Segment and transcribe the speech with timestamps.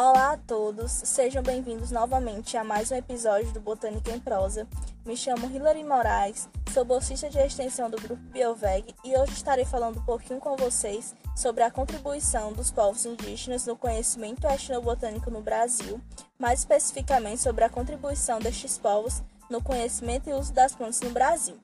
[0.00, 4.64] Olá a todos, sejam bem-vindos novamente a mais um episódio do Botânica em Prosa.
[5.04, 9.98] Me chamo Hilary Moraes, sou bolsista de extensão do Grupo Bioveg e hoje estarei falando
[9.98, 16.00] um pouquinho com vocês sobre a contribuição dos povos indígenas no conhecimento etnobotânico no Brasil,
[16.38, 19.20] mais especificamente sobre a contribuição destes povos
[19.50, 21.58] no conhecimento e uso das plantas no Brasil.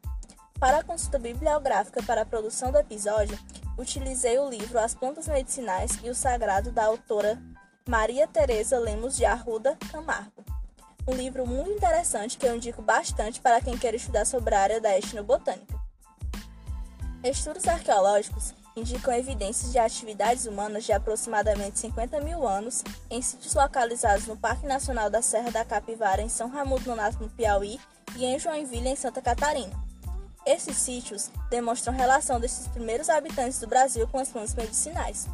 [0.58, 3.38] Para a consulta bibliográfica para a produção do episódio,
[3.78, 7.40] utilizei o livro As Plantas Medicinais e o Sagrado da autora
[7.86, 10.42] Maria Teresa Lemos de Arruda Camargo.
[11.06, 14.80] Um livro muito interessante que eu indico bastante para quem quer estudar sobre a área
[14.80, 15.78] da etnobotânica.
[17.22, 24.26] Estudos arqueológicos indicam evidências de atividades humanas de aproximadamente 50 mil anos em sítios localizados
[24.26, 27.78] no Parque Nacional da Serra da Capivara, em São Raimundo Nonato, no Piauí,
[28.16, 29.78] e em Joinville, em Santa Catarina.
[30.46, 35.28] Esses sítios demonstram relação desses primeiros habitantes do Brasil com as plantas medicinais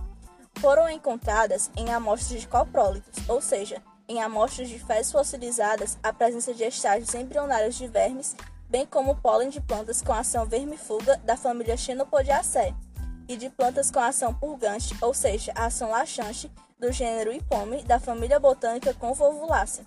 [0.60, 6.52] foram encontradas em amostras de coprólitos, ou seja, em amostras de fezes fossilizadas, a presença
[6.52, 8.36] de estágios embrionários de vermes,
[8.68, 12.74] bem como pólen de plantas com ação vermifuga da família Xenopodiaceae
[13.26, 18.38] e de plantas com ação purgante, ou seja, ação laxante do gênero Ipome da família
[18.38, 19.86] botânica Convolvulaceae,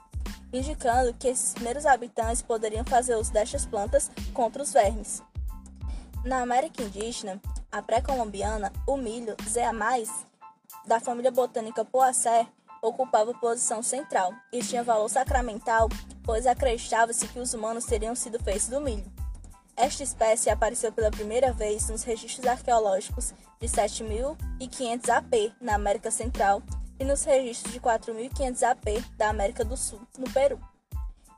[0.52, 5.22] indicando que esses primeiros habitantes poderiam fazer uso destas plantas contra os vermes.
[6.26, 7.40] Na América Indígena,
[7.72, 10.10] a pré-colombiana, o milho, Zeamais,
[10.86, 12.48] da família botânica Poaceae
[12.82, 15.88] ocupava posição central e tinha valor sacramental,
[16.24, 19.10] pois acreditava-se que os humanos teriam sido feitos do milho.
[19.76, 26.62] Esta espécie apareceu pela primeira vez nos registros arqueológicos de 7.500 AP na América Central
[27.00, 30.60] e nos registros de 4.500 AP da América do Sul, no Peru.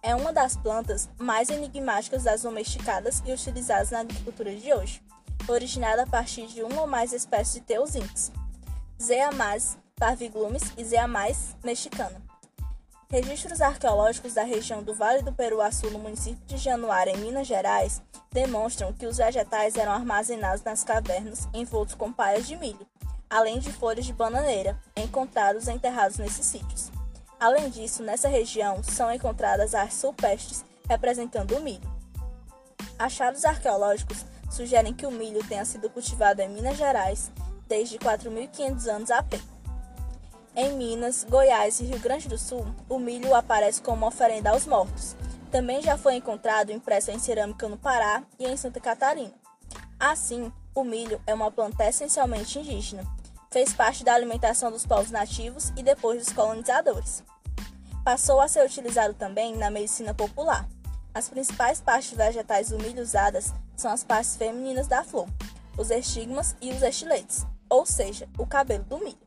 [0.01, 5.01] É uma das plantas mais enigmáticas das domesticadas e utilizadas na agricultura de hoje,
[5.47, 8.31] originada a partir de uma ou mais espécies de teosíntes.
[9.01, 12.21] Zeamás parviglumes e Zeamás mexicana.
[13.09, 18.01] Registros arqueológicos da região do Vale do Peruaçu, no município de Januária, em Minas Gerais,
[18.31, 22.85] demonstram que os vegetais eram armazenados nas cavernas envoltos com palhas de milho,
[23.29, 26.91] além de folhas de bananeira, encontrados enterrados nesses sítios.
[27.39, 31.93] Além disso, nessa região são encontradas artes sulpestres representando o milho.
[32.97, 37.31] Achados arqueológicos sugerem que o milho tenha sido cultivado em Minas Gerais
[37.67, 39.39] desde 4.500 anos a pé.
[40.57, 45.13] Em Minas, Goiás e Rio Grande do Sul, o milho aparece como oferenda aos mortos.
[45.51, 49.33] Também já foi encontrado impresso em cerâmica no Pará e em Santa Catarina.
[49.99, 53.03] Assim, o milho é uma planta essencialmente indígena.
[53.51, 57.21] Fez parte da alimentação dos povos nativos e depois dos colonizadores.
[58.05, 60.65] Passou a ser utilizado também na medicina popular.
[61.13, 65.27] As principais partes vegetais do milho usadas são as partes femininas da flor,
[65.77, 69.17] os estigmas e os estiletes ou seja, o cabelo do milho.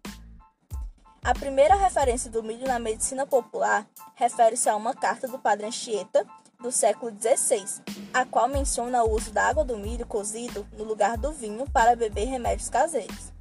[1.23, 6.27] A primeira referência do milho na medicina popular refere-se a uma carta do padre Anchieta,
[6.61, 7.83] do século XVI,
[8.13, 11.95] a qual menciona o uso da água do milho cozido no lugar do vinho para
[11.95, 13.33] beber remédios caseiros.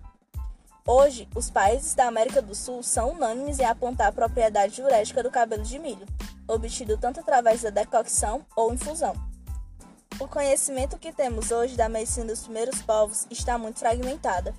[0.85, 5.31] Hoje, os países da América do Sul são unânimes em apontar a propriedade diurética do
[5.31, 6.05] cabelo de milho,
[6.47, 9.13] obtido tanto através da decocção ou infusão.
[10.19, 14.53] O conhecimento que temos hoje da medicina dos primeiros povos está muito fragmentada,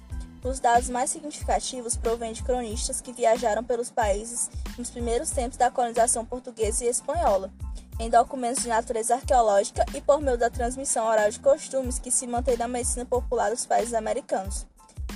[0.45, 5.71] os dados mais significativos provêm de cronistas que viajaram pelos países nos primeiros tempos da
[5.71, 7.51] colonização portuguesa e espanhola,
[7.99, 12.27] em documentos de natureza arqueológica e por meio da transmissão oral de costumes que se
[12.27, 14.67] mantém na medicina popular dos países americanos.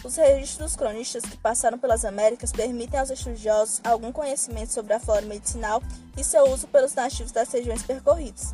[0.05, 5.00] Os registros dos cronistas que passaram pelas Américas permitem aos estudiosos algum conhecimento sobre a
[5.00, 5.81] flora medicinal
[6.16, 8.53] e seu uso pelos nativos das regiões percorridas.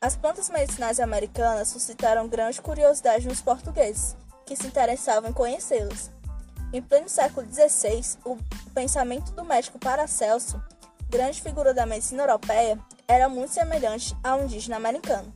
[0.00, 6.10] As plantas medicinais americanas suscitaram grande curiosidade nos portugueses, que se interessavam em conhecê-los.
[6.72, 8.36] Em pleno século XVI, o
[8.74, 10.60] pensamento do médico Paracelso,
[11.08, 15.32] grande figura da medicina europeia, era muito semelhante ao indígena americano,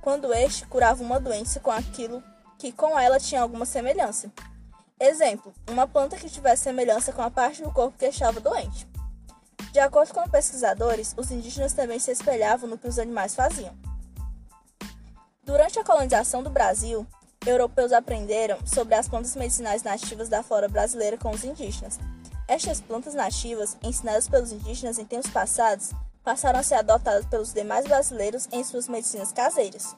[0.00, 2.22] quando este curava uma doença com aquilo
[2.58, 4.30] que com ela tinha alguma semelhança.
[4.98, 8.88] Exemplo, uma planta que tivesse semelhança com a parte do corpo que estava doente.
[9.72, 13.76] De acordo com pesquisadores, os indígenas também se espelhavam no que os animais faziam.
[15.44, 17.06] Durante a colonização do Brasil,
[17.50, 21.98] europeus aprenderam sobre as plantas medicinais nativas da flora brasileira com os indígenas.
[22.48, 25.90] Estas plantas nativas, ensinadas pelos indígenas em tempos passados,
[26.22, 29.94] passaram a ser adotadas pelos demais brasileiros em suas medicinas caseiras.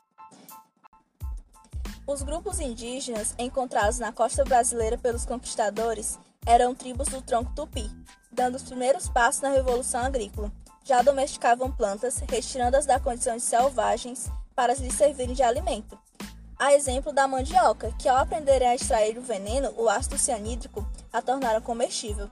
[2.06, 7.90] Os grupos indígenas encontrados na costa brasileira pelos conquistadores eram tribos do tronco tupi,
[8.32, 10.50] dando os primeiros passos na revolução agrícola.
[10.84, 15.98] Já domesticavam plantas, retirando-as da condição de selvagens para lhes servirem de alimento
[16.58, 21.22] a exemplo da mandioca, que ao aprenderem a extrair o veneno, o ácido cianídrico, a
[21.22, 22.28] tornaram comestível.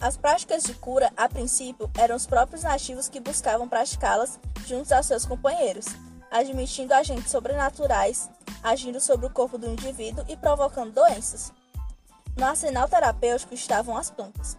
[0.00, 5.02] As práticas de cura, a princípio, eram os próprios nativos que buscavam praticá-las juntos a
[5.02, 5.84] seus companheiros,
[6.30, 8.30] admitindo agentes sobrenaturais,
[8.62, 11.52] agindo sobre o corpo do indivíduo e provocando doenças.
[12.34, 14.56] No arsenal terapêutico estavam as plantas.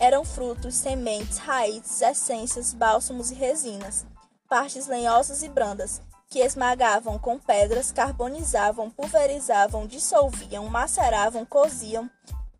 [0.00, 4.04] Eram frutos, sementes, raízes, essências, bálsamos e resinas,
[4.48, 12.08] partes lenhosas e brandas, que esmagavam com pedras, carbonizavam, pulverizavam, dissolviam, maceravam, coziam,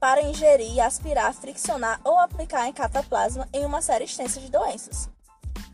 [0.00, 5.08] para ingerir, aspirar, friccionar ou aplicar em cataplasma em uma série extensa de doenças.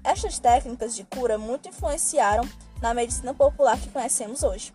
[0.05, 2.47] Estas técnicas de cura muito influenciaram
[2.83, 4.75] na medicina popular que conhecemos hoje.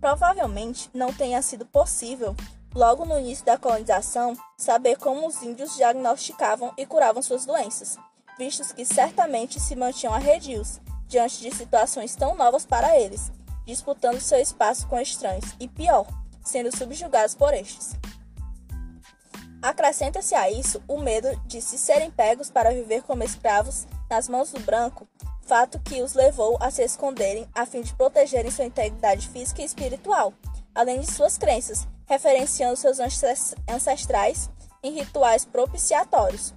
[0.00, 2.36] Provavelmente não tenha sido possível,
[2.72, 7.98] logo no início da colonização, saber como os índios diagnosticavam e curavam suas doenças,
[8.38, 13.32] vistos que certamente se mantinham arredios diante de situações tão novas para eles,
[13.66, 16.06] disputando seu espaço com estranhos e, pior,
[16.42, 17.96] sendo subjugados por estes.
[19.60, 24.52] Acrescenta-se a isso o medo de se serem pegos para viver como escravos nas mãos
[24.52, 25.06] do branco,
[25.42, 29.64] fato que os levou a se esconderem a fim de protegerem sua integridade física e
[29.64, 30.32] espiritual,
[30.72, 32.98] além de suas crenças, referenciando seus
[33.68, 34.48] ancestrais
[34.82, 36.54] em rituais propiciatórios.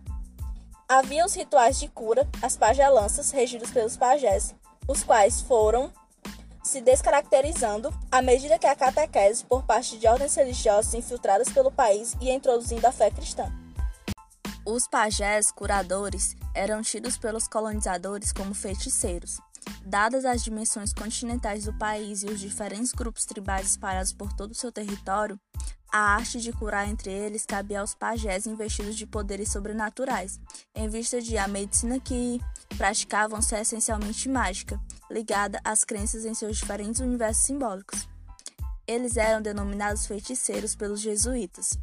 [0.94, 4.54] Havia os rituais de cura, as pagelanças, regidos pelos pajés,
[4.88, 5.92] os quais foram
[6.64, 12.16] se descaracterizando à medida que a catequese por parte de ordens religiosas infiltradas pelo país
[12.22, 13.52] ia introduzindo a fé cristã.
[14.64, 19.40] Os pajés curadores eram tidos pelos colonizadores como feiticeiros.
[19.84, 24.56] Dadas as dimensões continentais do país e os diferentes grupos tribais espalhados por todo o
[24.56, 25.40] seu território,
[25.94, 30.40] a arte de curar entre eles cabia aos pajés investidos de poderes sobrenaturais,
[30.74, 32.42] em vista de a medicina que
[32.76, 34.82] praticavam ser essencialmente mágica,
[35.12, 38.10] ligada às crenças em seus diferentes universos simbólicos.
[38.88, 41.78] Eles eram denominados feiticeiros pelos jesuítas.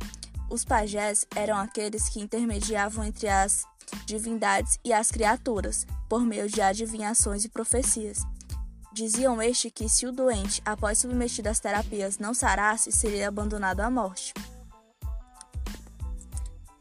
[0.50, 3.64] Os pajés eram aqueles que intermediavam entre as
[4.04, 8.26] divindades e as criaturas, por meio de adivinhações e profecias.
[8.92, 13.90] Diziam este que, se o doente, após submetido às terapias, não sarasse, seria abandonado à
[13.90, 14.34] morte.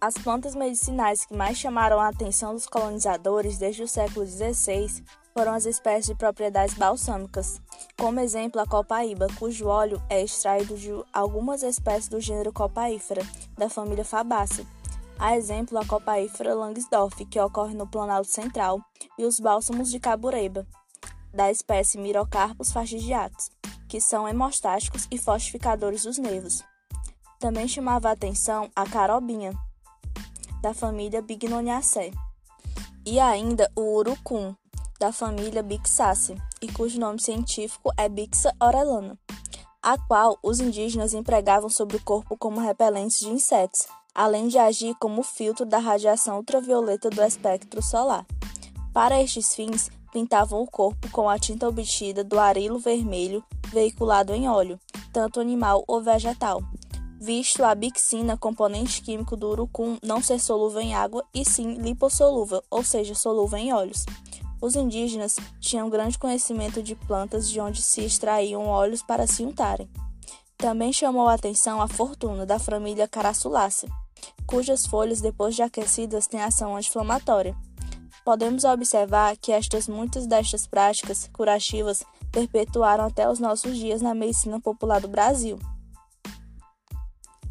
[0.01, 5.03] As plantas medicinais que mais chamaram a atenção dos colonizadores desde o século XVI
[5.35, 7.61] foram as espécies de propriedades balsâmicas,
[7.97, 13.21] como exemplo a copaíba, cujo óleo é extraído de algumas espécies do gênero copaífera,
[13.57, 14.65] da família Fabaceae.
[15.19, 18.81] A exemplo a copaífera Langsdorff, que ocorre no Planalto Central,
[19.17, 20.65] e os bálsamos de cabureba,
[21.33, 23.49] da espécie Mirocarpus fastigiatus,
[23.87, 26.63] que são hemostáticos e fortificadores dos nervos.
[27.39, 29.53] Também chamava a atenção a carobinha,
[30.61, 32.13] da família Bignoniaceae,
[33.05, 34.53] e ainda o urucum,
[34.99, 39.17] da família Bixaceae, e cujo nome científico é Bixa orellana,
[39.81, 44.93] a qual os indígenas empregavam sobre o corpo como repelentes de insetos, além de agir
[44.99, 48.25] como filtro da radiação ultravioleta do espectro solar.
[48.93, 54.49] Para estes fins, pintavam o corpo com a tinta obtida do arilo vermelho veiculado em
[54.49, 54.79] óleo,
[55.13, 56.61] tanto animal ou vegetal,
[57.19, 62.63] visto a bixina, componente químico do urucum, não ser solúvel em água e sim lipossolúvel,
[62.69, 64.05] ou seja, solúvel em óleos.
[64.61, 69.89] Os indígenas tinham grande conhecimento de plantas de onde se extraíam óleos para se untarem.
[70.57, 73.89] Também chamou a atenção a fortuna da família Carassulaceae,
[74.45, 77.55] cujas folhas, depois de aquecidas, têm ação anti-inflamatória.
[78.29, 84.61] Podemos observar que estas muitas destas práticas curativas perpetuaram até os nossos dias na medicina
[84.61, 85.57] popular do Brasil.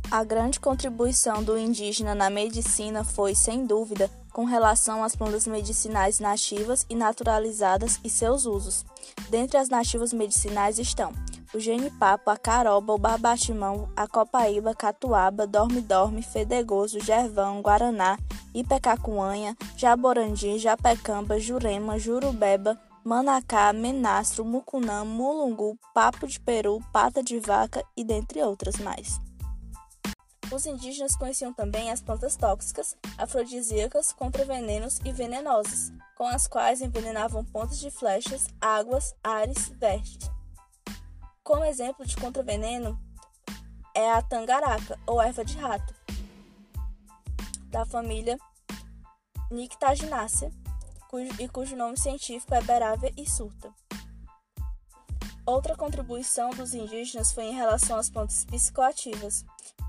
[0.08, 6.20] A grande contribuição do indígena na medicina foi, sem dúvida, com relação às plantas medicinais
[6.20, 8.86] nativas e naturalizadas e seus usos.
[9.30, 11.12] Dentre as nativas medicinais estão
[11.54, 18.18] o genipapo, a caroba, o barbatimão, a copaíba, catuaba, dorme-dorme, fedegoso, gervão, guaraná,
[18.54, 27.82] ipecacuanha, jaborandi, japecamba, jurema, jurubeba, manacá, menastro, mucunã, mulungu, papo de peru, pata de vaca
[27.96, 29.18] e dentre outras mais.
[30.50, 36.80] Os indígenas conheciam também as plantas tóxicas, afrodisíacas, contra venenos e venenosas, com as quais
[36.80, 40.37] envenenavam pontas de flechas, águas, ares, vestes.
[41.48, 43.00] Como exemplo de contraveneno
[43.94, 45.94] é a tangaraca, ou erva de rato,
[47.70, 48.38] da família
[49.50, 50.52] Nyctaginaceae,
[51.08, 53.72] cujo, e cujo nome científico é Beravia surta.
[55.46, 59.42] Outra contribuição dos indígenas foi em relação às plantas psicoativas.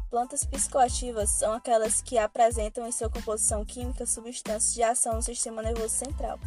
[0.10, 5.62] Plantas psicoativas são aquelas que apresentam em sua composição química substâncias de ação no sistema
[5.62, 6.40] nervoso central.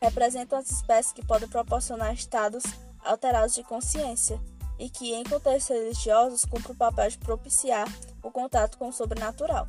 [0.00, 2.64] Representam as espécies que podem proporcionar estados
[3.06, 4.40] alterados de consciência
[4.78, 7.86] e que, em contextos religiosos, cumprem o papel de propiciar
[8.22, 9.66] o contato com o sobrenatural.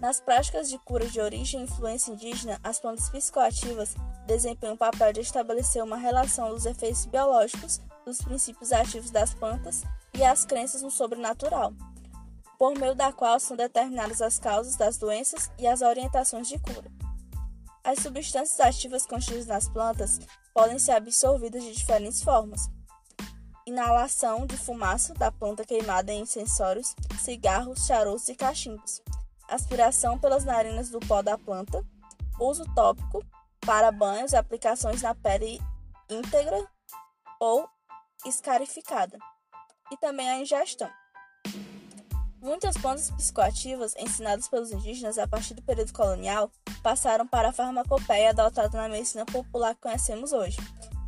[0.00, 3.94] Nas práticas de cura de origem e influência indígena, as plantas psicoativas
[4.26, 9.82] desempenham o papel de estabelecer uma relação dos efeitos biológicos, dos princípios ativos das plantas
[10.14, 11.74] e as crenças no sobrenatural,
[12.58, 16.90] por meio da qual são determinadas as causas das doenças e as orientações de cura.
[17.84, 20.18] As substâncias ativas contidas nas plantas
[20.54, 22.68] podem ser absorvidas de diferentes formas.
[23.66, 29.00] Inalação de fumaça da planta queimada em incensórios, cigarros, charutos e cachimbos.
[29.48, 31.84] Aspiração pelas narinas do pó da planta.
[32.38, 33.24] Uso tópico
[33.60, 35.60] para banhos e aplicações na pele
[36.08, 36.66] íntegra
[37.38, 37.68] ou
[38.26, 39.18] escarificada.
[39.90, 40.90] E também a ingestão.
[42.42, 46.50] Muitas plantas psicoativas ensinadas pelos indígenas a partir do período colonial
[46.82, 50.56] passaram para a farmacopeia adotada na medicina popular que conhecemos hoje,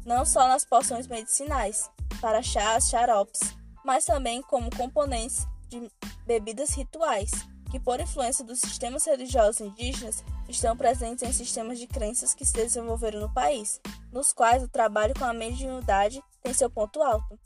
[0.05, 3.41] não só nas poções medicinais, para chás, xaropes,
[3.83, 5.91] mas também como componentes de
[6.27, 7.31] bebidas rituais,
[7.71, 12.53] que por influência dos sistemas religiosos indígenas estão presentes em sistemas de crenças que se
[12.53, 13.81] desenvolveram no país,
[14.13, 17.39] nos quais o trabalho com a mediunidade tem seu ponto alto.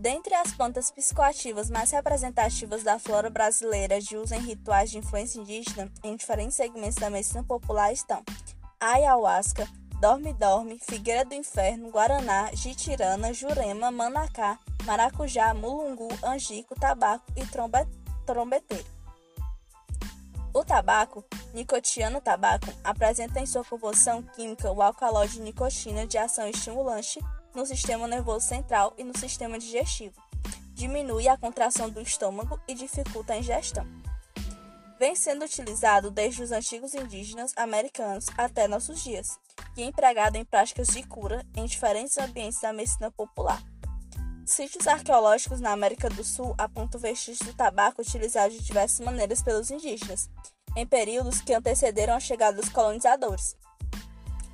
[0.00, 5.38] Dentre as plantas psicoativas mais representativas da flora brasileira de uso em rituais de influência
[5.38, 8.24] indígena em diferentes segmentos da medicina popular estão
[8.80, 9.68] ayahuasca,
[10.00, 17.44] dorme-dorme, figueira do inferno, guaraná, jitirana, jurema, manacá, maracujá, mulungu, angico, tabaco e
[18.24, 18.99] trombeteiro.
[20.52, 26.48] O tabaco, nicotiano tabaco, apresenta em sua composição química o alcaloide de nicotina de ação
[26.48, 27.20] estimulante
[27.54, 30.20] no sistema nervoso central e no sistema digestivo.
[30.74, 33.86] Diminui a contração do estômago e dificulta a ingestão.
[34.98, 39.38] Vem sendo utilizado desde os antigos indígenas americanos até nossos dias
[39.76, 43.62] e empregado em práticas de cura em diferentes ambientes da medicina popular.
[44.50, 49.70] Sítios arqueológicos na América do Sul apontam vestígios do tabaco utilizado de diversas maneiras pelos
[49.70, 50.28] indígenas,
[50.76, 53.56] em períodos que antecederam a chegada dos colonizadores.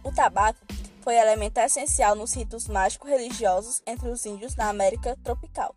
[0.04, 0.60] O tabaco
[1.00, 5.74] foi elemento essencial nos ritos mágico-religiosos entre os índios na América tropical.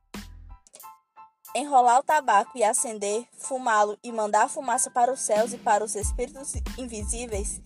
[1.56, 5.82] Enrolar o tabaco e acender, fumá-lo e mandar a fumaça para os céus e para
[5.82, 7.62] os espíritos invisíveis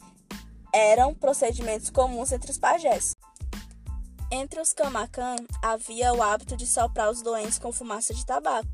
[0.72, 3.16] eram procedimentos comuns entre os pajés.
[4.36, 8.68] Entre os Camacan havia o hábito de soprar os doentes com fumaça de tabaco.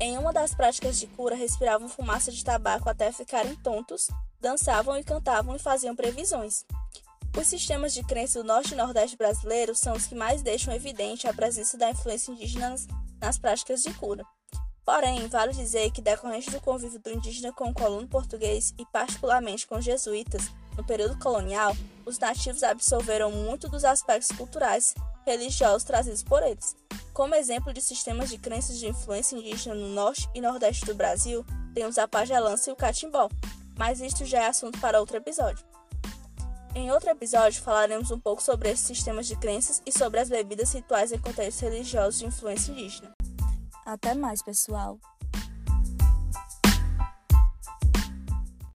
[0.00, 4.06] Em uma das práticas de cura, respiravam fumaça de tabaco até ficarem tontos,
[4.40, 6.64] dançavam e cantavam e faziam previsões.
[7.36, 11.26] Os sistemas de crença do norte e nordeste brasileiro são os que mais deixam evidente
[11.26, 12.76] a presença da influência indígena
[13.20, 14.24] nas, práticas de cura.
[14.84, 19.66] Porém, vale dizer que, decorrente do convívio do indígena com o colono português e, particularmente,
[19.66, 24.94] com jesuítas, no período colonial, os nativos absorveram muito dos aspectos culturais
[25.26, 26.74] religiosos trazidos por eles.
[27.12, 31.44] Como exemplo de sistemas de crenças de influência indígena no norte e nordeste do Brasil,
[31.74, 33.28] temos a pagelança e o catimbó,
[33.76, 35.64] mas isto já é assunto para outro episódio.
[36.74, 40.72] Em outro episódio, falaremos um pouco sobre esses sistemas de crenças e sobre as bebidas
[40.72, 43.12] rituais em contextos religiosos de influência indígena.
[43.84, 44.98] Até mais, pessoal!